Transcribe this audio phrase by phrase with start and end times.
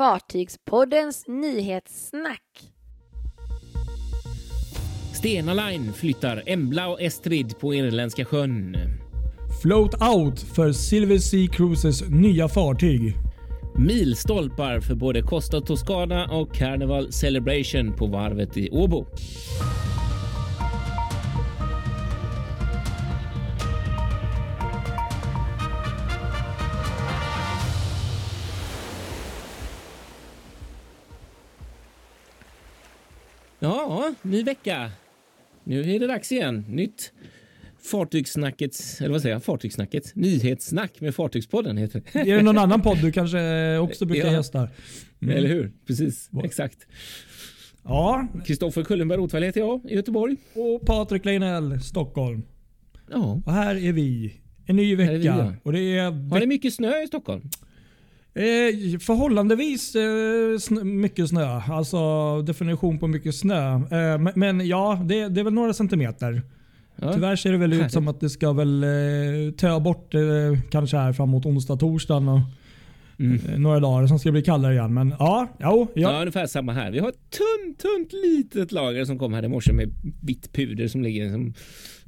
[0.00, 2.42] Fartygspoddens nyhetssnack.
[5.12, 8.76] Stena Line flyttar Embla och Estrid på Irländska sjön.
[9.62, 13.14] Float out för Silver Sea Cruises nya fartyg.
[13.78, 19.06] Milstolpar för både Costa Toscana och Carnival Celebration på varvet i Åbo.
[33.90, 34.90] Ja, ny vecka.
[35.64, 36.64] Nu är det dags igen.
[36.68, 37.12] Nytt
[37.82, 40.14] Fartygssnackets, eller vad säger jag, Fartygssnacket?
[40.16, 42.18] Nyhetssnack med Fartygspodden heter det.
[42.18, 44.32] Är det någon annan podd du kanske också brukar Ja.
[44.32, 44.68] gästa?
[45.22, 45.36] Mm.
[45.36, 45.72] Eller hur?
[45.86, 46.78] Precis, Va- exakt.
[47.84, 50.36] Ja, Kristoffer Kullenberg Rotvall heter jag i Göteborg.
[50.54, 52.42] och Patrik Leinell, Stockholm.
[53.10, 53.40] Ja.
[53.46, 54.34] Och här är vi.
[54.66, 55.18] En ny är vi, vecka.
[55.24, 55.52] ja.
[55.62, 57.48] Och det är Har ni mycket snö i Stockholm?
[58.40, 61.60] Eh, förhållandevis eh, snö, mycket snö.
[61.68, 63.74] Alltså definition på mycket snö.
[63.74, 66.42] Eh, men, men ja, det, det är väl några centimeter.
[66.96, 67.12] Ja.
[67.12, 70.20] Tyvärr ser det väl ut som att det ska väl eh, töa bort eh,
[70.70, 72.40] kanske här framåt onsdag, torsdagen och
[73.20, 73.40] Mm.
[73.52, 74.06] eh, några dagar.
[74.06, 74.94] Sen ska bli kallare igen.
[74.94, 76.12] Men ja, jo, Ja.
[76.12, 76.20] ja.
[76.20, 76.90] ungefär samma här.
[76.90, 79.90] Vi har ett tunt, tunt litet lager som kom här i morse med
[80.22, 81.54] vitt puder som ligger som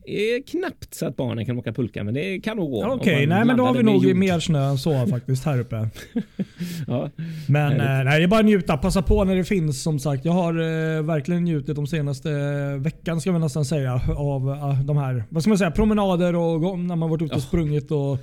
[0.07, 2.87] är knappt så att barnen kan åka pulka, men det kan nog gå.
[2.93, 4.17] Okej, man nej men då har vi nog jord.
[4.17, 5.89] mer snö än så faktiskt här uppe.
[6.87, 7.11] Ja.
[7.49, 8.77] Men eh, nej, det är bara att njuta.
[8.77, 10.25] Passa på när det finns som sagt.
[10.25, 14.81] Jag har eh, verkligen njutit de senaste eh, veckan ska vi nästan säga av eh,
[14.85, 17.43] de här vad ska man säga, promenader och när man varit ute och Ja.
[17.45, 17.91] sprungit.
[17.91, 18.19] Och,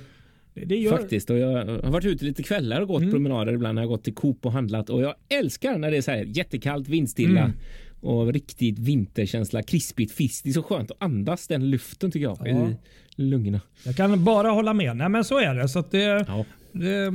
[0.54, 1.30] det, gör, Faktiskt.
[1.30, 3.10] Och jag har varit ute lite kvällar och gått Mm.
[3.12, 4.90] promenader ibland jag gått till Coop och handlat.
[4.90, 7.52] Och jag älskar när det är så här jättekallt, vindstilla Mm.
[8.00, 9.62] och riktigt vinterkänsla.
[9.62, 10.44] Krispigt fisk.
[10.44, 12.68] Det är så skönt att andas den luften tycker jag Ja.
[13.16, 13.60] i lungorna.
[13.84, 14.96] Jag kan bara hålla med.
[14.96, 15.68] Nej men så är det.
[15.68, 16.44] Så att det, Ja.
[16.72, 17.10] det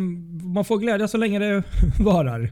[0.55, 1.63] man får glädja så länge det
[1.99, 2.51] varar.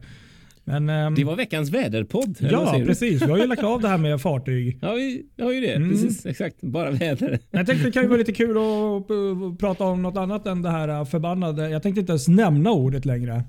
[0.65, 2.37] Men, ehm, Det var veckans väderpodd.
[2.39, 3.21] ja, precis.
[3.21, 4.77] Vi har ju lagt av det här med fartyg.
[4.81, 5.73] Ja, vi har ju det.
[5.73, 5.89] Mm.
[5.89, 6.61] Precis, exakt.
[6.61, 7.39] Bara väder.
[7.51, 10.61] Jag tänkte det kan ju vara lite kul att uh, prata om något annat än
[10.61, 11.69] det här uh, förbannade.
[11.69, 13.43] Jag tänkte inte ens nämna ordet längre.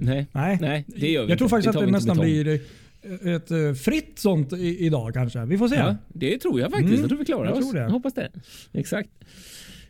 [0.00, 3.34] Nej, Nej, nej, det gör vi Jag tror faktiskt tar att det nästan blir eh,
[3.34, 5.44] ett eh, fritt sånt idag kanske.
[5.44, 5.76] Vi får se.
[5.76, 6.88] Ja, det tror jag faktiskt.
[6.88, 7.64] Mm, Jag tror vi klarar jag oss.
[7.64, 7.80] tror det.
[7.80, 8.30] Jag hoppas det.
[8.72, 9.10] Exakt.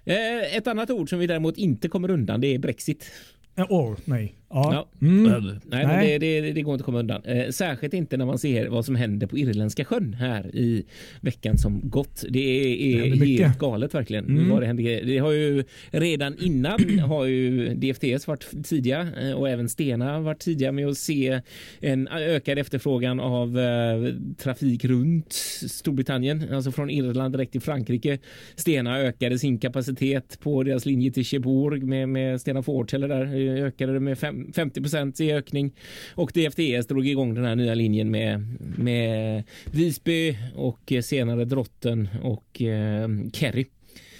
[0.05, 3.11] Eh, ett annat ord som vi däremot inte kommer undan det är Brexit.
[3.57, 4.35] Eh, Åh, nej.
[4.49, 4.89] Ja.
[5.03, 5.23] Mm.
[5.23, 6.19] Nej, men Nej.
[6.19, 7.25] det, det, det går inte att komma undan.
[7.25, 10.85] Eh, särskilt inte när man ser vad som händer på Irländska sjön här i
[11.21, 12.25] veckan som gått.
[12.29, 14.25] Det är, är helt galet verkligen.
[14.25, 14.51] Mm.
[14.51, 15.05] Vad det, händer.
[15.05, 20.39] det har ju redan innan har ju DFTS varit tidiga eh, och även Stena varit
[20.39, 21.41] tidiga med att se
[21.81, 25.33] en ökad efterfrågan av eh, trafik runt
[25.71, 28.19] Storbritannien, alltså från Irland direkt till Frankrike.
[28.55, 33.65] Stena ökade sin kapacitet på deras linje till Cherbourg med, med Stena Fortele där eh,
[33.65, 35.75] ökade det med fem, 50 i ökning
[36.15, 39.43] och DFTS drog igång den här nya linjen med, med
[39.73, 43.67] Visby och senare Drotten och eh, Kerry.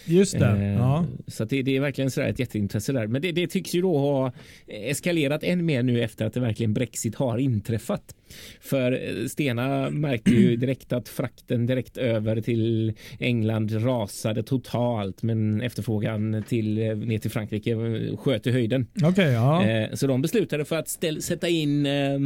[0.07, 0.47] Just det.
[0.47, 1.07] Eh, Ja.
[1.27, 3.07] Så det, det är verkligen sådär ett jätteintresse där.
[3.07, 4.33] Men det, det tycks ju då ha
[4.69, 8.15] eskalerat än mer nu efter att det verkligen Brexit har inträffat.
[8.61, 15.61] För eh, Stena märkte ju direkt att frakten direkt över till England rasade totalt men
[15.61, 18.87] efterfrågan till, eh, ner till Frankrike eh, sköt i höjden.
[19.05, 19.67] Okej, ja.
[19.67, 22.19] Eh, Så de beslutade för att ställ, sätta in eh,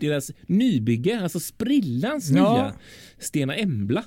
[0.00, 2.52] deras nybygge, alltså sprillans Ja.
[2.54, 2.72] nya
[3.18, 4.04] Stena Embla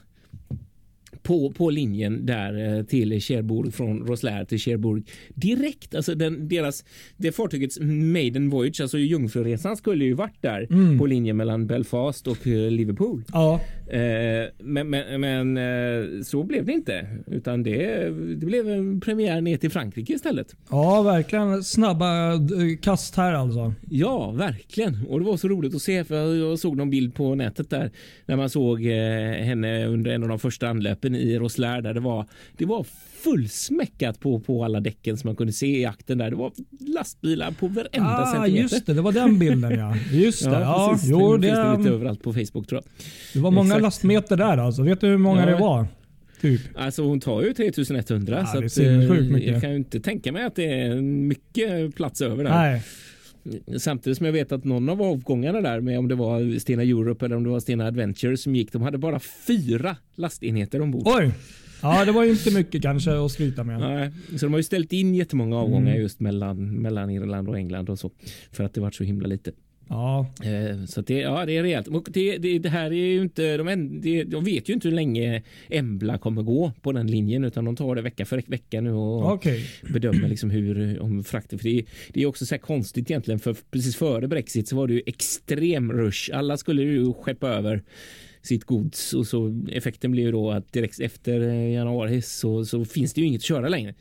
[1.29, 5.03] på, på linjen där eh, till Cherbourg från Roslair till Cherbourg
[5.35, 5.95] direkt.
[5.95, 6.85] Alltså den, deras,
[7.17, 10.99] det fartygets maiden voyage, alltså jungfruresan skulle ju varit där Mm.
[10.99, 13.23] på linjen mellan Belfast och eh, Liverpool.
[13.33, 13.61] ja.
[13.91, 18.03] Eh, men men, men eh, så blev det inte utan det,
[18.35, 20.55] det blev en premiär ner till Frankrike istället.
[20.69, 22.39] Ja, verkligen snabba eh,
[22.81, 23.73] kast här alltså.
[23.89, 24.97] Ja, verkligen.
[25.07, 27.91] Och det var så roligt att se för jag- såg någon bild på nätet där
[28.25, 32.25] när man såg henne under en av de första anlöpen i Roslair där det var,
[32.57, 32.85] det var
[33.23, 36.29] fullsmäckat på, på alla däcken som man kunde se i akten där.
[36.29, 38.61] Det var lastbilar på varenda Ah, centimeter.
[38.61, 38.93] just det.
[38.93, 39.95] Det var den bilden ja.
[40.11, 40.51] Just det.
[40.51, 41.09] Ja, precis.
[41.09, 42.83] jo, det finns det lite överallt på Facebook tror jag.
[43.33, 44.03] det var många Exakt.
[44.03, 44.83] lastmeter där alltså.
[44.83, 45.45] Vet du hur många Ja.
[45.45, 45.87] det var?
[46.41, 46.61] Typ.
[46.75, 49.51] Alltså hon tar ju 3100 Ja, så det att, eh, mycket.
[49.51, 52.51] jag kan ju inte tänka mig att det är mycket plats över där.
[52.51, 52.81] Nej.
[53.79, 57.25] Samtidigt som jag vet att någon av avgångarna där med om det var Stena Europe
[57.25, 61.03] eller om det var Stena Adventure som gick, de hade bara fyra lastenheter ombord.
[61.05, 61.31] Oj.
[61.81, 63.79] Ja, det var ju inte mycket kanske att skryta med.
[63.79, 66.01] Nej, så de har ju ställt in jättemånga avgångar Mm.
[66.01, 68.11] just mellan, mellan Irland och England och så
[68.51, 69.51] för att det varit så himla lite.
[69.89, 70.27] Ja.
[70.43, 71.87] Eh, Så det, ja, det är rejält.
[72.09, 75.43] Det, det, det här är ju inte, de, en- de vet ju inte hur länge
[75.69, 79.31] Embla kommer gå på den linjen utan de tar det vecka för vecka nu och
[79.33, 79.65] Okej.
[79.93, 81.59] bedömer liksom hur om frakten.
[81.59, 84.93] För det, det är också så konstigt egentligen för precis före Brexit så var det
[84.93, 86.29] ju extrem rush.
[86.33, 87.83] Alla skulle ju skeppa över
[88.41, 92.85] sitt gods och så effekten blir ju då att direkt efter eh, januari så, så
[92.85, 93.93] finns det ju inget att köra längre.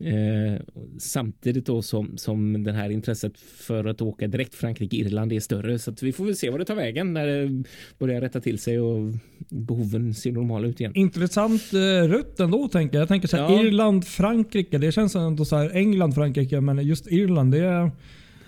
[0.00, 0.60] Eh,
[0.98, 5.90] samtidigt då som, som den här intresset för att åka direkt Frankrike-Irland är större så
[5.90, 7.64] att vi får väl se vad det tar vägen när det
[7.98, 9.12] börjar rätta till sig och
[9.48, 10.92] behoven ser normala ut igen.
[10.94, 13.02] Intressant eh, rutt ändå tänker jag.
[13.02, 13.62] Jag tänker så här, Ja.
[13.62, 14.78] Irland, Frankrike.
[14.78, 16.60] Det känns ändå så här England, Frankrike.
[16.60, 17.90] Men just Irland, det är...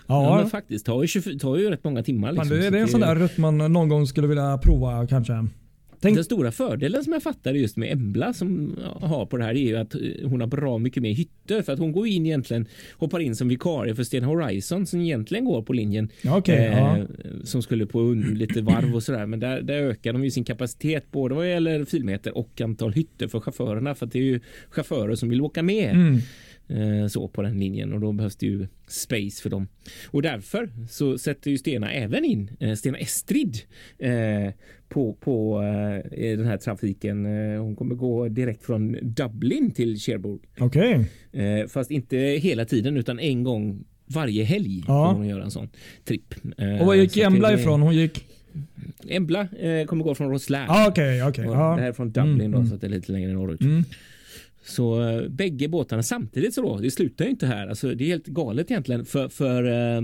[0.06, 2.32] Ja, Ja, faktiskt, tar ju, 24, tar ju rätt många timmar.
[2.32, 5.46] Liksom, det, det är en sån där rutt man någon gång skulle vilja prova kanske.
[6.02, 9.54] Tänk, Den stora fördelen som jag fattar just med Embla som har på det här
[9.54, 11.62] är ju att eh, hon har bra mycket mer hytter.
[11.62, 15.44] För att hon går in egentligen hoppar in som vikarie för Sten Horizon som egentligen
[15.44, 16.08] går på linjen.
[16.26, 16.99] Okej, ja.
[17.44, 18.02] som skulle på
[18.34, 19.26] lite varv och sådär.
[19.26, 23.28] Men där, där ökar de ju sin kapacitet både vad gäller filmeter och antal hytter
[23.28, 23.94] för chaufförerna.
[23.94, 24.40] För att det är ju
[24.70, 25.90] chaufförer som vill åka med.
[25.90, 26.19] Mm.
[26.73, 29.69] Eh, så på den linjen och då behövs det ju space för dem.
[30.07, 33.59] Och därför så sätter ju Stena även in eh, Stena Estrid
[33.99, 34.53] eh,
[34.89, 35.61] på, på
[36.17, 37.25] den här trafiken.
[37.59, 40.41] Hon kommer gå direkt från Dublin till Cherbourg.
[40.59, 41.11] Okej.
[41.33, 45.07] Eh, fast inte hela tiden utan en gång varje helg Ja.
[45.07, 45.69] kommer hon göra en sån
[46.05, 46.35] tripp.
[46.81, 47.83] Och var gick Embla ifrån?
[47.83, 48.27] Hon gick...
[49.09, 49.49] Embla
[49.87, 50.67] kommer gå från Roslair.
[50.69, 51.23] Ah, okej.
[51.23, 51.75] Och ja.
[51.77, 53.61] Det här är från Dublin Mm, då, så att det är lite längre norrut.
[53.61, 53.85] Mm.
[54.62, 57.67] Så eh, bägge båtarna samtidigt så då, det slutar ju inte här.
[57.67, 60.03] Alltså, det är helt galet egentligen för, för eh,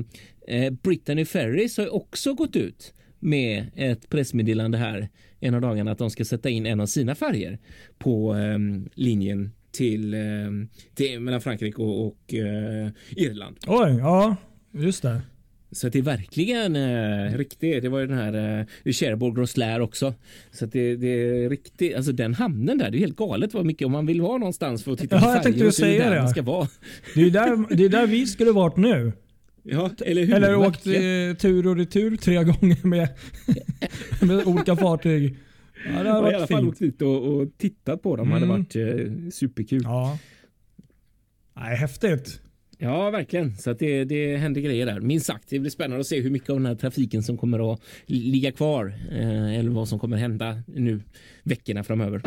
[0.49, 5.08] eh, Brittany Ferries har ju också gått ut med ett pressmeddelande här
[5.40, 7.58] en av dagarna att de ska sätta in en av sina färger
[7.99, 8.58] på eh,
[8.94, 10.20] linjen till, eh,
[10.94, 13.56] till mellan Frankrike och, och eh, Irland.
[13.66, 14.37] Oj, ja.
[14.72, 15.20] Just det.
[15.70, 17.82] Så det är verkligen eh, riktigt.
[17.82, 20.15] Det var ju den här eh, Cherbourg Roslair också.
[20.50, 21.97] Så det, det är riktigt.
[21.97, 24.85] Alltså den hamnen där, det är helt galet vad mycket om man vill vara någonstans
[24.85, 26.43] för att titta Ja, på jag färger tänkte ju är det säga där man ska
[26.43, 26.69] vara.
[27.15, 29.12] Det är där, det är där vi skulle varit nu.
[29.62, 30.35] Ja, eller hur?
[30.35, 30.93] Eller åkt eh,
[31.38, 33.09] tur och retur tre gånger med,
[34.23, 35.37] med olika fartyg.
[35.97, 36.69] Ja, det har Ja, I alla varit fall fint.
[36.70, 38.31] åkt dit och, och tittat på dem.
[38.32, 38.56] hade Mm.
[38.59, 39.81] varit eh, superkul.
[39.85, 40.19] Ja.
[41.56, 42.41] Nej, häftigt.
[42.80, 43.56] Ja, verkligen.
[43.56, 45.00] Så att det, det händer grejer där.
[45.00, 47.72] Minst sagt, det blir spännande att se hur mycket av den här trafiken som kommer
[47.72, 48.94] att ligga kvar.
[49.10, 51.00] Eh, eller vad som kommer hända nu
[51.42, 52.22] veckorna framöver.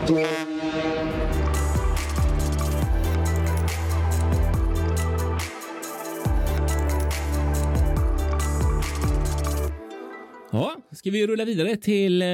[11.02, 12.28] Ska vi rulla vidare till eh,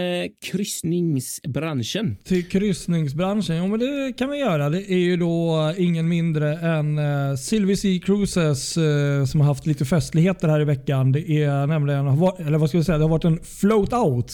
[0.45, 2.17] kryssningsbranschen?
[2.23, 3.57] Till kryssningsbranschen.
[3.57, 4.69] Jo, men det kan vi göra.
[4.69, 9.65] Det är ju då ingen mindre än uh, Silver Sea Cruises eh, som har haft
[9.65, 11.11] lite festligheter här i veckan.
[11.11, 14.33] Det är nämligen, eller vad ska vi säga, det har varit en float out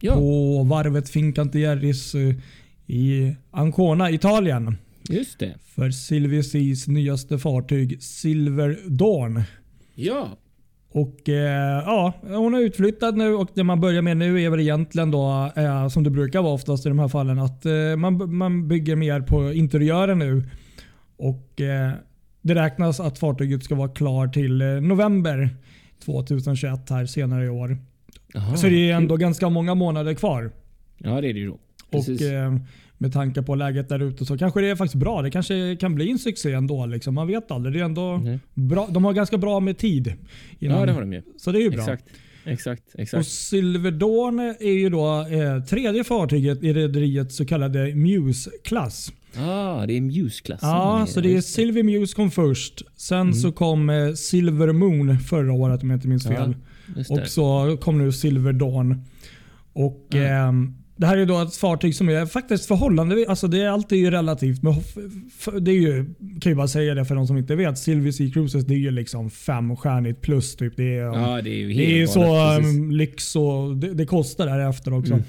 [0.00, 2.34] Ja, på varvet Fincantieri's uh,
[2.86, 4.76] i Ancona, Italien.
[5.08, 5.54] just det.
[5.74, 9.42] För Silver Seas nyaste fartyg Silver Dawn.
[9.94, 10.38] Ja,
[10.94, 14.60] Och eh, ja, Hon är utflyttad nu och det man börjar med nu är väl
[14.60, 18.34] egentligen då, eh, som det brukar vara oftast i de här fallen, att eh, man,
[18.36, 20.42] man bygger mer på interiören nu.
[21.16, 21.90] Och eh,
[22.42, 25.50] Det räknas att fartyget ska vara klar till eh, november
[26.04, 27.78] 2021 här senare i år.
[28.36, 29.20] Aha, Så det är ändå kul.
[29.20, 30.50] ganska många månader kvar.
[30.98, 31.58] Ja, det är det ju då.
[31.92, 32.20] Precis.
[32.20, 32.56] Och eh,
[32.98, 35.22] Med tanke på läget där ute så kanske det är faktiskt bra.
[35.22, 36.86] Det kanske kan bli en succé ändå.
[36.86, 37.14] Liksom.
[37.14, 37.74] Man vet aldrig.
[37.74, 38.20] Det är ändå
[38.54, 38.88] bra.
[38.90, 40.14] De har ganska bra med tid.
[40.58, 41.22] innan- Ja, det har de ju.
[41.36, 41.80] Så det är ju bra.
[41.80, 42.04] Exakt.
[42.44, 43.26] Exakt, Och exakt.
[43.28, 49.12] Silver Dawn är ju då eh, tredje fartyget i rederiets så kallade Muse-klass.
[49.36, 50.68] Ah, det är Muse-klassen.
[50.68, 52.82] Ja, så det är Silver Muse kom först.
[52.96, 53.34] Sen Mm.
[53.34, 56.54] så kom eh, Silver Moon förra året om jag inte minns Ja, fel.
[56.86, 57.10] Det.
[57.10, 59.04] och så kom nu Silver Dawn.
[59.72, 60.18] Och Ja.
[60.18, 63.98] ehm, Det här är då ett fartyg som är faktiskt förhållandevis, alltså det är alltid
[63.98, 64.62] ju relativt.
[64.62, 64.74] Men
[65.60, 67.78] det är ju, kan ju bara säga det för de som inte vet.
[67.78, 70.56] Silver Sea Cruises det är ju liksom femstjärnigt plus.
[70.56, 70.76] Typ.
[70.76, 74.06] Det är, Ja, det är ju det är ju så um, lyx och det, det
[74.06, 75.12] kostar därefter också.
[75.12, 75.24] Mm.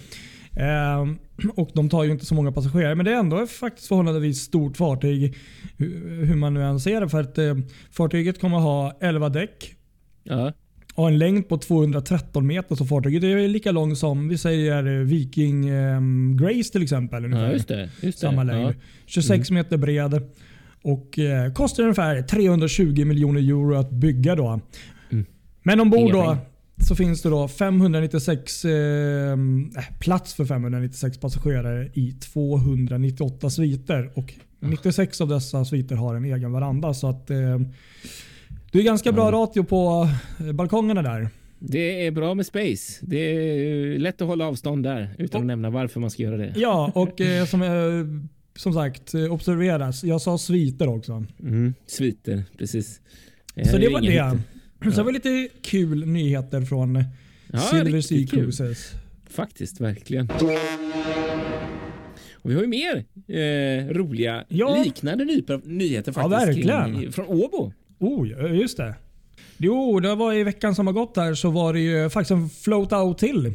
[0.55, 1.17] Ehm,
[1.55, 4.77] och De tar ju inte så många passagerare, men det är ändå faktiskt förhållandevis stort
[4.77, 5.37] fartyg.
[5.77, 7.09] Hur, hur man nu än ser det.
[7.09, 7.55] För att, eh,
[7.91, 9.75] fartyget kommer ha 11 däck
[10.23, 10.53] Ja,
[10.95, 12.75] och en längd på 213 meter.
[12.75, 17.25] Så fartyget är lika långt som vi säger eh, Viking ehm, Grace till exempel.
[17.25, 17.45] Ungefär.
[17.45, 17.89] ja just det.
[18.01, 18.27] Just det.
[18.27, 18.67] Samma längd.
[18.69, 18.73] Ja.
[19.05, 20.21] 26 meter bred.
[20.81, 24.35] Och eh, kostar ungefär 320 miljoner euro att bygga.
[24.35, 24.59] då.
[25.11, 25.25] Mm.
[25.63, 26.37] Men ombord Inga då pengar.
[26.87, 29.35] så finns det då 596 eh, äh,
[29.99, 34.11] plats för 596 passagerare i 298 sviter.
[34.13, 34.33] Och
[34.63, 34.67] Ah.
[34.67, 36.93] 96 av dessa sviter har en egen veranda.
[36.93, 37.59] Så att eh,
[38.73, 39.31] det är ganska bra Ja.
[39.31, 41.29] ratio på eh, balkongerna där.
[41.59, 42.99] Det är bra med space.
[43.05, 46.53] Det är lätt att hålla avstånd där utan att nämna varför man ska göra det.
[46.55, 47.69] Ja, och eh, som, eh,
[48.55, 50.03] som sagt eh, observeras.
[50.03, 51.25] Jag sa sviter också.
[51.39, 53.01] Mm, sviter, precis.
[53.71, 54.11] Så det var det.
[54.11, 54.41] hit.
[54.83, 57.03] Så det var lite kul nyheter från
[57.53, 58.27] Ja, Silver Sea kul.
[58.27, 58.91] Cruises.
[59.29, 60.29] Faktiskt, verkligen.
[62.35, 64.83] Och vi har ju mer eh, roliga Ja.
[64.85, 66.95] liknande nyheter Ja, faktiskt verkligen.
[67.01, 67.71] kring, från Åbo.
[68.03, 68.95] Oh, just det.
[69.57, 72.49] Jo, det var i veckan som har gått här så var det ju faktiskt en
[72.49, 73.53] float out till.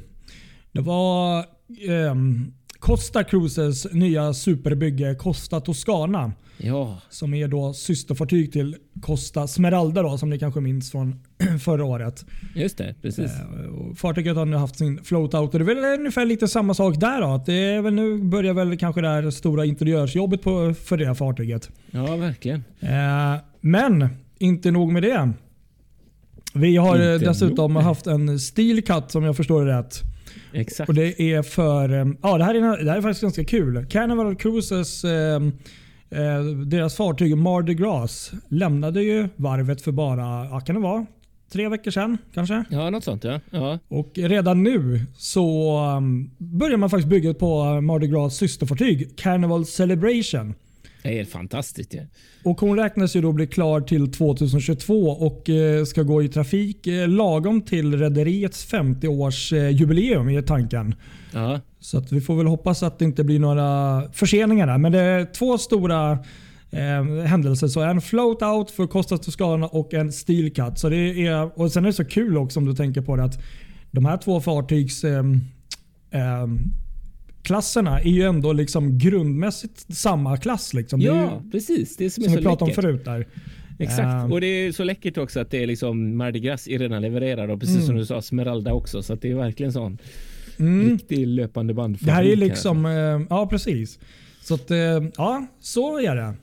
[0.73, 1.45] Det var
[1.89, 6.33] ehm, Costa Cruises nya superbygge Costa Toscana.
[6.61, 11.21] Ja, Som är då systerfartyg till Costa Smeralda då, som ni kanske minns från
[11.65, 12.25] förra året.
[12.55, 12.95] just det.
[13.03, 13.31] Precis.
[13.31, 16.75] Eh, Fartyget har nu haft sin float out och det är väl ungefär lite samma
[16.75, 17.21] sak där.
[17.21, 17.27] Då.
[17.27, 21.07] Att det är väl nu börjar väl kanske det här stora interiörsjobbet på, för det
[21.07, 21.71] här fartyget.
[21.91, 22.65] Ja, verkligen.
[22.81, 25.33] Eh, men inte nog med det.
[26.55, 27.83] Vi har eh, Inte dessutom nog.
[27.83, 30.01] haft en steel cut som jag förstår det rätt.
[30.53, 30.89] Exakt.
[30.89, 31.93] Och det är för...
[32.01, 33.87] eh, Ja, det här är, det här är faktiskt ganska kul.
[33.91, 35.43] Carnival Cruises, eh,
[36.11, 41.07] eh, deras fartyg Mardi Gras lämnade ju varvet för bara, ja, kan det vara,
[41.53, 42.65] tre veckor sedan kanske?
[42.71, 43.41] Ja, något sånt ja.
[43.51, 43.79] ja.
[43.89, 50.55] Och redan nu så um, börjar man faktiskt bygga på Mardi Gras systerfartyg Carnival Celebration.
[51.09, 51.95] Det är fantastiskt.
[51.95, 52.03] Ja.
[52.45, 56.87] Och hon räknas ju då bli klar till 2022 och eh, ska gå i trafik
[56.87, 60.95] eh, lagom till rederiets 50-årsjubileum är tanken.
[61.33, 64.79] Ja, Så att vi får väl hoppas att det inte blir några förseningar där.
[64.79, 66.13] Men det är två stora
[66.71, 67.69] eh, händelser.
[67.69, 70.79] Så en float out för Costa Toscana och en steel cut.
[70.79, 73.25] Så det är, och sen är det så kul också om du tänker på det
[73.25, 73.39] att
[73.91, 75.25] de här två fartygs eh,
[76.11, 76.47] eh,
[77.49, 80.75] klasserna är ju ändå liksom grundmässigt samma klass.
[80.75, 81.01] Liksom.
[81.01, 81.97] Är ja ju, precis.
[81.97, 82.83] Det som, som är vi så pratade om läckert.
[82.85, 83.27] förut där.
[83.79, 84.01] Exakt.
[84.25, 84.33] Ehm.
[84.33, 87.51] Och det är så läckert också att det är liksom Mardi Gras är redan levererad
[87.51, 87.87] och precis Mm.
[87.87, 89.03] som du sa Smeralda också.
[89.03, 89.99] Så det är verkligen sån
[90.59, 90.91] Mm.
[90.91, 91.99] riktig löpande band.
[92.01, 93.99] Det här är liksom, eh, ja precis.
[94.43, 94.79] Så att, eh,
[95.17, 96.35] ja, så är det.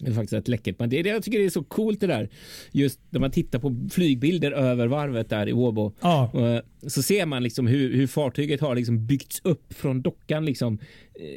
[0.00, 0.78] Det är faktiskt rätt läckert.
[0.78, 2.28] Men det, jag tycker det är så coolt det där.
[2.72, 5.92] Just när man tittar på flygbilder över varvet där i Åbo.
[6.00, 10.44] Ja, eh, så ser man liksom hur, hur fartyget har liksom byggts upp från dockan
[10.44, 10.78] liksom,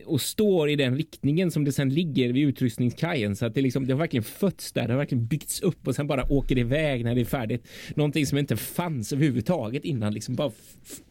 [0.06, 3.36] och står i den riktningen som det sen ligger vid utrustningskajen.
[3.36, 4.88] Så att det, liksom, det har verkligen fötts där.
[4.88, 7.68] Det har verkligen byggts upp och sen bara åker det iväg när det är färdigt.
[7.96, 10.14] Någonting som inte fanns överhuvudtaget innan.
[10.14, 10.52] Liksom bara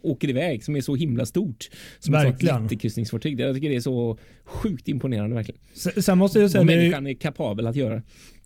[0.03, 1.71] åker iväg som är så himla stort.
[1.99, 2.55] Som ett Verkligen.
[2.57, 3.41] sånt jättekryssningsfartyg.
[3.41, 5.61] Jag tycker det är så sjukt imponerande verkligen.
[6.03, 6.63] Sen måste jag säga...
[6.63, 8.03] Är- människan är kapabel att göra.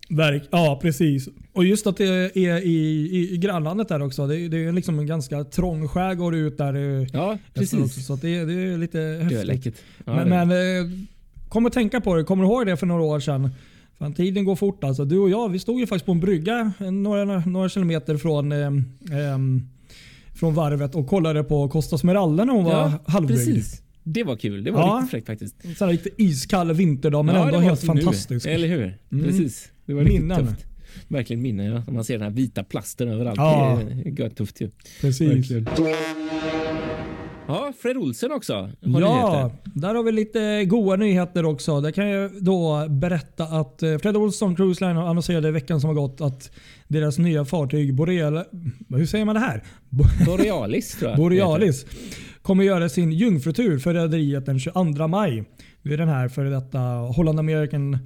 [0.09, 1.29] Verk, ja, precis.
[1.53, 2.71] Och just att det är i,
[3.11, 4.27] i, i grannlandet där också.
[4.27, 6.73] Det, är- det är liksom en ganska trång skärgård ut där.
[7.01, 8.05] eh, Ja, Också, precis.
[8.05, 9.81] så att det, är- det är lite Det är häftigt.
[10.05, 10.91] Ja, men men eh,
[11.49, 12.23] kom att tänka på det.
[12.23, 13.49] Kommer du ihåg det för några år sedan?
[13.99, 15.05] Fan, tiden går fort alltså.
[15.05, 18.51] Du och jag vi stod ju faktiskt på en brygga eh, några, några kilometer från,
[18.51, 18.67] eh,
[19.33, 19.61] ehm,
[20.35, 23.37] från varvet och kollade på Costa Smeralda när hon var ja, halvbyggd.
[23.39, 23.81] precis.
[24.07, 24.63] Det var kul.
[24.63, 24.95] Det var Ja.
[24.95, 25.55] riktigt fräckt faktiskt.
[25.77, 27.87] Sån här riktigt iskall vinterdag men Ja, ändå helt nu.
[27.87, 28.45] fantastisk.
[28.47, 28.97] Eller hur?
[29.11, 29.25] Mm.
[29.25, 29.71] Precis.
[29.85, 30.47] Det var riktigt Minnen.
[30.47, 30.65] tufft.
[31.07, 31.83] Verkligen minnen ja.
[31.91, 33.37] Man ser den här vita plasten överallt.
[33.37, 33.79] Ja.
[34.15, 34.71] Det är tufft ju.
[35.01, 35.29] Precis.
[35.51, 35.67] Verkligen.
[37.47, 38.53] Ja, Fred Olsen också.
[38.53, 39.51] Har Ja, nyheter.
[39.79, 41.81] där har vi lite goda nyheter också.
[41.81, 45.87] Där kan jag då berätta att eh, Fred Olsson Cruise Line annonserade i veckan som
[45.87, 46.51] har gått att
[46.87, 48.43] deras nya fartyg Boreal...
[48.89, 49.63] Hur säger man det här?
[49.89, 51.17] Bo- Borealis tror jag.
[51.19, 51.85] Borealis
[52.45, 55.43] kommer göra sin jungfrutur för rederiet den 22 maj.
[55.83, 56.79] Det är den här före detta
[57.15, 57.97] Holland American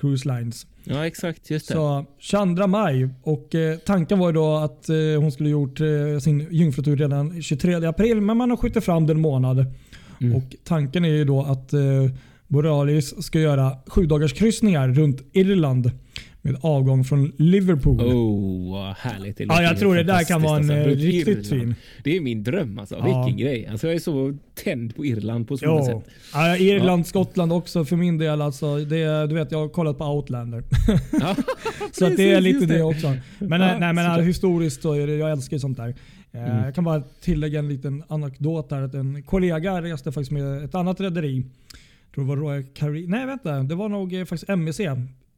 [0.00, 0.66] Cruise Lines.
[0.84, 1.50] Ja, exakt.
[1.50, 1.74] Just det.
[1.74, 6.18] Så 22 maj och eh, tanken var ju då att eh, hon skulle gjort eh,
[6.20, 9.66] sin jungfrutur redan 23 april men man har skjutit fram den en månad.
[10.20, 10.36] Mm.
[10.36, 11.80] Och tanken är ju då att eh,
[12.48, 15.90] Borealis ska göra sju dagars kryssningar runt Irland
[16.46, 18.00] med avgång från Liverpool.
[18.00, 19.36] Oh, vad härligt.
[19.36, 20.74] Det ja, jag tror det där kan vara en alltså.
[20.74, 21.46] eh, riktigt Irland.
[21.46, 21.74] fin.
[22.04, 22.94] Det är min dröm alltså.
[22.94, 23.04] Ja.
[23.24, 23.66] Vilken grej.
[23.66, 25.86] Alltså, jag är så tänd på Irland på så många Ja.
[26.00, 26.10] sätt.
[26.32, 28.42] Ja, Irland, Skottland också för min del.
[28.42, 30.64] Alltså, det, du vet, jag har kollat på Outlander.
[31.20, 31.36] Ja.
[31.92, 32.78] Så att det är Precis, lite det.
[32.78, 32.82] det.
[32.84, 33.16] också.
[33.38, 34.26] Men, Ja, nej, men såklart.
[34.28, 35.88] historiskt så är det, jag älskar sånt där.
[35.88, 35.94] Eh,
[36.50, 36.64] Mm.
[36.64, 38.82] Jag kan bara tillägga en liten anekdot här.
[38.82, 41.44] Att en kollega reste faktiskt med ett annat rederi.
[42.14, 43.10] Tror det var Royal Caribbean.
[43.10, 44.80] Nej vänta, det var nog eh, faktiskt MEC.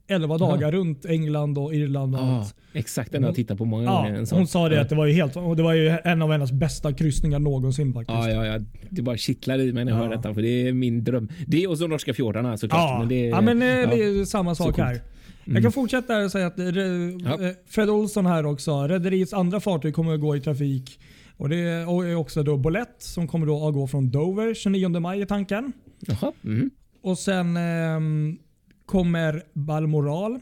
[0.09, 2.55] 11 dagar runt England och Irland och Ja, allt.
[2.73, 3.13] exakt.
[3.13, 4.27] Den har jag tittat på många Ja, gånger.
[4.37, 4.81] Hon sa det Ja.
[4.83, 7.93] att det var ju helt och det var ju en av hennes bästa kryssningar någonsin
[7.93, 8.19] faktiskt.
[8.19, 8.61] Ja, ja, ja.
[8.91, 10.05] Det bara kittlar i mig när jag Ja.
[10.09, 10.35] hör detta.
[10.35, 11.29] För det är min dröm.
[11.47, 12.81] Det och så norska fjordarna såklart.
[12.91, 13.87] Ja, Men det, ja, men eh, ja.
[13.87, 15.01] det är samma sak här.
[15.45, 17.47] Jag kan fortsätta och säga att eh, Ja.
[17.47, 18.87] eh, Fred Olsson här också.
[18.89, 21.01] Rederiets andra fartyg kommer att gå i trafik.
[21.37, 25.21] Och det är också då Bolett som kommer då att gå från Dover 29 maj
[25.23, 25.73] i tanken.
[26.01, 26.33] Jaha.
[26.45, 26.71] Mm.
[27.03, 28.39] Och sen ehm,
[28.87, 30.39] kommer Balmoral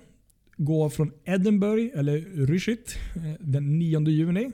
[0.57, 4.51] gå från Edinburgh, eller Ryshit, eh, den 9 juni.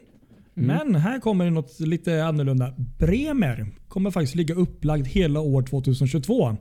[0.54, 2.74] Men här kommer det något lite annorlunda.
[2.98, 6.56] Bremer kommer faktiskt ligga upplagd hela år 2022.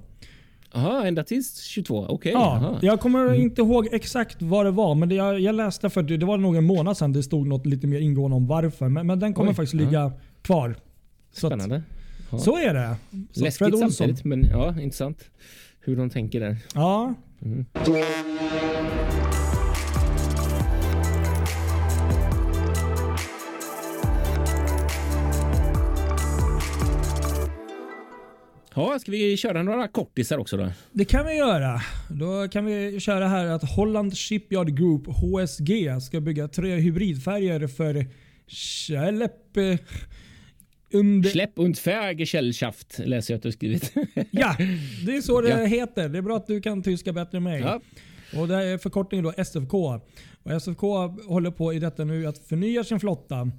[0.74, 2.06] Jaha, ända tills 22?
[2.10, 2.32] Okej.
[2.32, 2.80] Ja, jaha.
[2.82, 6.18] jag kommer inte ihåg exakt vad det var, men det, jag, jag läste för det,
[6.18, 8.90] det var nog en månad sedan det stod något lite mer ingående om varför.
[8.90, 9.86] Men, men den kommer Oj, faktiskt ja.
[9.86, 10.76] ligga kvar.
[11.32, 11.84] Så, att, Spännande.
[12.32, 12.38] Ja.
[12.38, 12.96] så är det.
[13.32, 13.92] Så Läskigt Fred Olsson.
[13.92, 15.30] samtidigt, men ja, intressant
[15.90, 16.58] hur de tänker där.
[16.74, 17.14] Ja,
[28.76, 30.72] Ja, ska vi köra några kortisar också då?
[30.92, 31.82] det kan vi göra.
[32.10, 38.06] Då kan vi köra här att Holland Shipyard Group, HSG, ska bygga tre hybridfärger för
[39.58, 39.78] eh,
[40.94, 41.30] under...
[41.30, 43.94] Släpp und Färgesellschaft läser jag att du har skrivit.
[44.32, 44.56] Ja,
[45.06, 45.66] det är så det Ja.
[45.66, 46.10] heter.
[46.10, 47.62] Det är bra att du kan tyska bättre än mig.
[47.62, 47.82] ja.
[48.40, 50.00] Och det är förkortningen då SFK.
[50.44, 53.52] Och SFK håller på i detta nu att förnya sin flotta.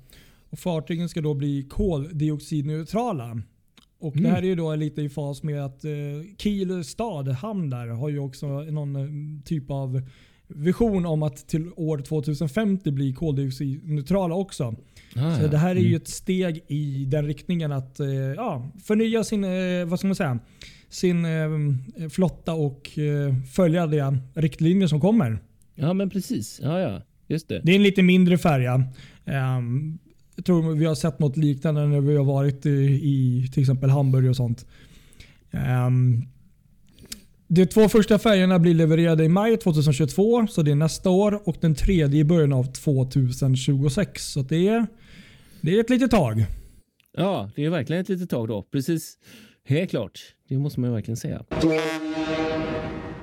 [0.50, 3.42] Och fartygen ska då bli koldioxidneutrala.
[4.00, 5.90] Och Det här är ju då lite i fas med att eh,
[6.38, 10.02] Kiel stad, hamn där, har ju också någon eh, typ av
[10.54, 14.74] vision om att till år 2050 bli koldioxidneutrala också.
[15.16, 15.48] Ah, Så ja.
[15.48, 19.84] det här är ju ett steg i den riktningen att eh, ja, förnya sin, eh,
[19.86, 20.38] vad ska man säga,
[20.88, 22.90] sin eh, flotta och
[23.54, 25.38] följa de riktlinjer som kommer.
[25.74, 26.60] ja, men precis.
[26.62, 27.02] Ja, ja.
[27.28, 27.60] Just det.
[27.64, 28.84] Det är en lite mindre färja.
[29.24, 29.98] Ehm,
[30.36, 32.70] jag tror vi har sett något liknande när vi har varit i,
[33.02, 34.66] i till exempel Hamburg och sånt.
[37.52, 41.48] De två första färgerna blir levererade i maj 2022, så det är nästa år.
[41.48, 44.26] Och den tredje i början av 2026.
[44.32, 44.86] Så det är,
[45.60, 46.44] det är ett litet tag.
[47.16, 48.62] Ja, det är verkligen ett litet tag då.
[48.62, 49.18] Precis.
[49.64, 50.20] Helt klart.
[50.48, 51.42] Det måste man ju verkligen säga.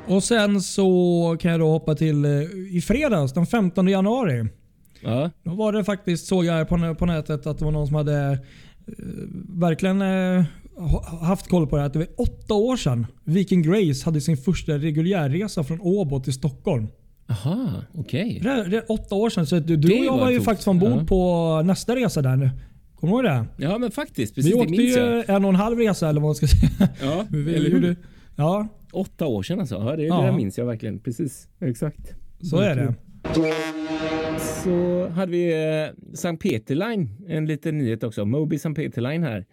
[0.08, 2.32] Och Sen så kan jag då hoppa till eh,
[2.72, 4.46] i fredags den 15 januari.
[5.02, 7.96] Ja, Då var det faktiskt, såg jag på, på nätet, att det var någon som
[7.96, 8.94] hade eh,
[9.50, 10.44] verkligen eh,
[11.22, 11.88] haft koll på det här.
[11.88, 16.34] Att det var åtta år sedan Viking Grace hade sin första reguljärresa från Åbo till
[16.34, 16.88] Stockholm.
[17.30, 18.40] aha, okej.
[18.44, 19.46] Det är, det är åtta år sedan.
[19.46, 21.06] Så du, du Det och jag var var ju faktiskt ombord Ja.
[21.08, 22.50] på nästa resa där nu.
[22.96, 23.64] Kommer du ihåg det?
[23.66, 24.36] Ja, men faktiskt.
[24.36, 25.30] Precis, vi det åkte minns ju jag.
[25.30, 26.90] en och en halv resa eller vad man ska säga.
[27.02, 27.96] Ja, Vi eller hur?
[28.36, 29.76] ja, Åtta år sedan alltså.
[29.76, 30.22] Ja, det, Ja.
[30.22, 31.00] det minns jag verkligen.
[31.00, 31.48] Precis.
[31.60, 32.14] Exakt.
[32.42, 32.94] så är det.
[34.64, 38.26] Så hade vi eh, Sankt Peter Line, en liten nyhet också.
[38.26, 39.46] Moby Sankt Peter Line här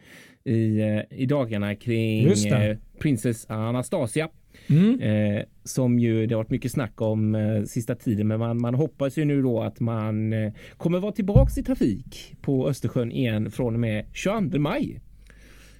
[0.44, 4.28] i, eh, i dagarna kring eh, Princess Anastasia.
[4.66, 5.00] Mm.
[5.00, 8.74] Eh, som ju det har varit mycket snack om eh, sista tiden, men man, man
[8.74, 13.50] hoppas ju nu då att man eh, kommer vara tillbaks i trafik på Östersjön igen
[13.50, 15.00] från och med 22 maj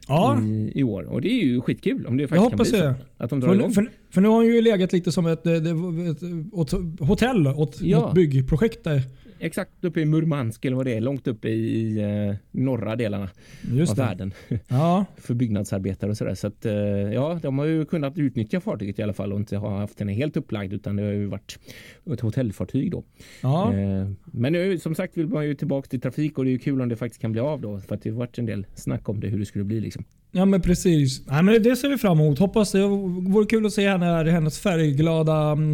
[0.08, 1.02] Ja, i, i år.
[1.02, 2.94] Och det är ju skitkul om det jag faktiskt kan hoppas bli så.
[3.16, 3.72] Att de drar För, igång.
[3.72, 6.22] för, för nu har han ju legat lite som ett, ett, ett,
[6.72, 7.98] ett hotell åt Ja.
[8.00, 8.84] något byggprojekt.
[8.84, 9.02] där.
[9.38, 13.28] Exakt uppe i Murmansk eller vad det är, långt uppe i eh, norra delarna
[13.72, 14.02] Just av det.
[14.02, 14.32] världen.
[14.68, 16.34] Ja, för byggnadsarbetare och sådär.
[16.34, 16.72] Så att eh,
[17.12, 20.08] ja, de har ju kunnat utnyttja fartyget i alla fall och inte ha haft den
[20.08, 21.58] helt upplagd utan det har ju varit
[22.12, 23.04] ett hotellfartyg då.
[23.42, 23.74] ja.
[23.74, 26.58] Eh, men nu som sagt vill man ju tillbaka till trafik och det är ju
[26.58, 28.66] kul om det faktiskt kan bli av då för att det har varit en del
[28.74, 30.04] snack om det hur det skulle bli liksom.
[30.34, 31.26] Ja men precis.
[31.26, 32.38] Nej, men det ser vi fram emot.
[32.38, 35.72] Hoppas det vore kul att se henne, hennes färgglada mm,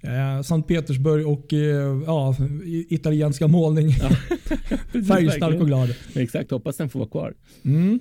[0.00, 3.92] eh, Sankt Petersburg och eh, ja, i- italienska målning.
[5.08, 5.94] Färgstark och glad.
[6.14, 7.34] Exakt, hoppas den får vara kvar.
[7.64, 7.98] Mm.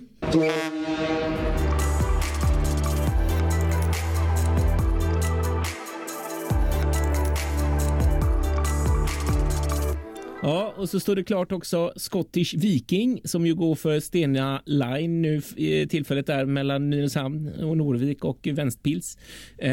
[10.42, 15.22] Ja, och så står det klart också Scottish Viking som ju går för Stena Line
[15.22, 15.42] nu
[15.90, 19.18] tillfället där mellan Nynäshamn och Norvik och Vänstpils.
[19.58, 19.72] Eh,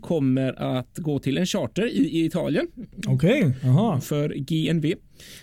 [0.00, 2.66] kommer att gå till en charter i, i Italien
[3.08, 4.00] Okej, jaha.
[4.00, 4.94] för GNV.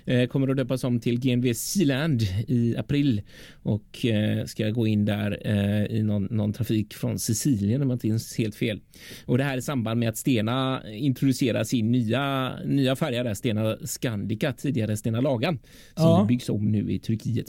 [0.05, 3.21] Eh, kommer att döpas om till GNV Sealand i april
[3.63, 7.95] och eh, ska gå in där eh, i någon, någon trafik från Sicilien om jag
[7.95, 8.81] inte minns helt fel.
[9.25, 13.77] Och det här i samband med att Stena introducerar sin nya, nya färja där, Stena
[13.83, 15.59] Scandica, tidigare Stena Lagan,
[15.95, 16.25] som Ja.
[16.29, 17.45] byggs om nu i Turkiet.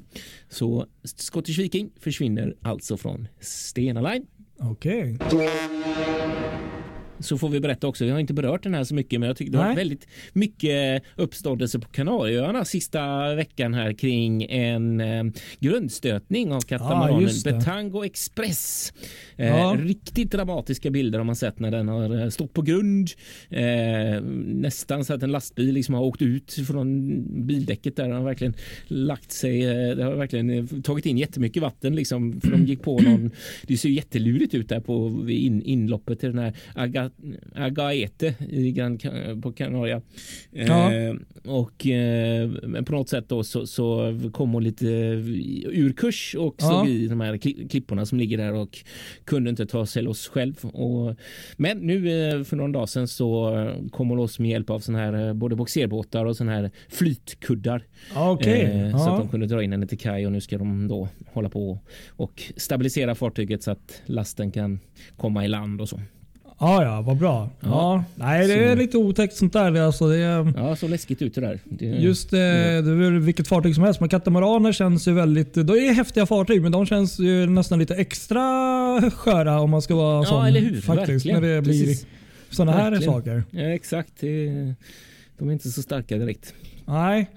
[0.49, 4.27] Så Scottish Viking försvinner alltså från Stena Line.
[4.59, 5.19] Okej.
[7.18, 8.05] Så får vi berätta också.
[8.05, 9.77] Vi har inte berört den här så mycket, men jag tycker det var Nej.
[9.77, 15.24] väldigt mycket uppståndelse på Kanarieöarna sista veckan här kring en eh,
[15.61, 17.53] grundstötning av katamaranen det.
[17.53, 18.92] Betango Express.
[19.37, 19.77] Eh, Ja.
[19.81, 23.11] Riktigt dramatiska bilder har man sett när den har eh, stått på grund.
[23.50, 28.05] Eh, nästan så att en lastbil liksom har åkt ut från bildäcket där.
[28.05, 28.55] Den har verkligen
[28.87, 29.64] lagt sig.
[29.64, 32.40] Eh, det har verkligen tagit in jättemycket vatten liksom.
[32.40, 33.31] För de gick på någon.
[33.66, 37.04] Det ser jättelurigt ut där på in, inloppet till den här Aga,
[37.55, 38.99] Aga, Agaete i Gran,
[39.43, 40.03] på Kanaria.
[40.51, 40.93] Ja.
[40.95, 41.14] Eh,
[41.45, 42.51] och eh,
[42.87, 46.69] på något sätt då så, så kom hon lite ur kurs och Ja.
[46.69, 48.79] slog i de här kli- klipporna som ligger där och
[49.25, 50.64] kunde inte ta sig loss själv.
[50.64, 51.17] Och,
[51.57, 54.81] men nu eh, för någon dag sedan så eh, kom hon loss med hjälp av
[54.81, 57.85] sån här eh, både boxerbåtar och sån här flytkuddar.
[58.14, 58.62] Ja, Okej.
[58.62, 59.19] Eh, Så att Ja.
[59.19, 62.43] de kunde dra in henne till kaj och nu ska de då hålla på och
[62.57, 64.79] stabilisera fartyget så att lasten kan
[65.17, 66.01] komma i land och så.
[66.59, 67.51] Ja, ja, vad bra.
[67.61, 67.69] Ja.
[67.69, 68.05] Ja.
[68.14, 69.71] Nej, det är Så- lite otäckt sånt där.
[69.71, 71.59] Det är Alltså, det är, Ja, så läskigt ut det där.
[71.64, 75.55] Det, Just eh, det är väl vilket fartyg som helst, men katamaraner känns ju väldigt...
[75.55, 78.40] De är häftiga fartyg, men de känns ju nästan lite extra
[79.14, 80.47] sköra om man ska vara Ja, sån.
[80.47, 80.81] eller hur?
[80.81, 81.43] Faktiskt, Verkligen.
[81.43, 81.97] när det blir
[82.51, 83.45] såna här saker.
[83.51, 84.12] Ja, exakt.
[84.21, 84.47] Det,
[85.38, 86.55] de är inte så starka direkt.
[86.85, 87.31] Nej.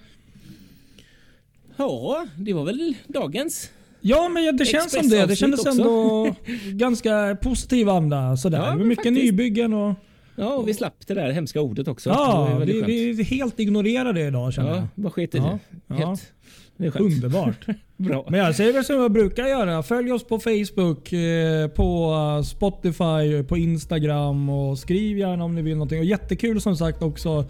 [1.77, 3.69] Ja, det var väl dagens.
[4.01, 5.25] Ja, men det känns som det.
[5.25, 5.69] Det kändes också.
[5.81, 6.35] ändå
[6.71, 8.37] ganska positiv anda.
[8.37, 8.57] Sådär.
[8.57, 9.23] Ja, mycket faktiskt.
[9.23, 9.93] nybyggen och...
[10.35, 12.09] Ja, och vi slapp det där hemska ordet också.
[12.09, 14.77] Ja, vi, vi helt ignorerar det idag känner jag.
[14.77, 15.83] Ja, vad sket i Ja, det.
[15.87, 15.95] ja.
[16.07, 16.33] Helt.
[16.77, 17.05] Det är skönt.
[17.13, 17.65] Underbart.
[17.97, 18.25] Bra.
[18.29, 19.83] Men jag säger väl som jag brukar göra.
[19.83, 25.61] Följ oss på Facebook, eh, på eh, Spotify, på Instagram och skriv gärna om ni
[25.61, 25.99] vill någonting.
[25.99, 27.45] Och jättekul som sagt också.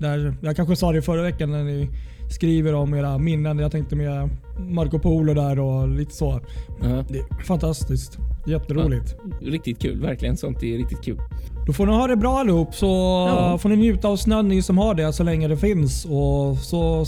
[0.00, 1.88] Där, jag kanske sa det förra veckan när ni
[2.34, 3.58] skriver om era minnen.
[3.58, 4.28] Jag tänkte med
[4.58, 6.40] Marco Polo där och lite så.
[6.82, 8.18] Ja, Det är fantastiskt.
[8.46, 9.16] Jätteroligt.
[9.42, 10.00] riktigt kul.
[10.00, 11.18] Verkligen sånt är riktigt kul.
[11.66, 12.86] Då får ni ha det bra allihop så
[13.28, 13.58] Ja.
[13.58, 16.04] får ni njuta av snön ni som har det så länge det finns.
[16.04, 17.04] Och så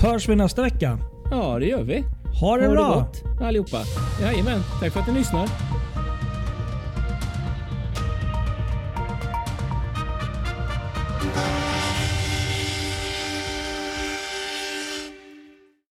[0.00, 0.98] hörs vi nästa vecka.
[1.30, 2.04] Ja, det gör vi.
[2.40, 2.88] Ha det Ha bra!
[2.88, 2.94] det
[3.30, 3.78] gott allihopa.
[4.22, 4.60] Jajamän.
[4.80, 5.48] Tack för att ni lyssnar.